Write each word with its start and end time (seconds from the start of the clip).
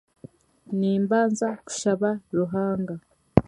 Nimbanza 0.79 1.47
kushaba 1.65 2.09
Ruhanga 2.37 2.95